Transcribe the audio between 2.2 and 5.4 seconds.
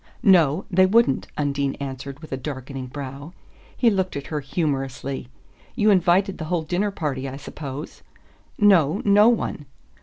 with a darkening brow. He looked at her humorously.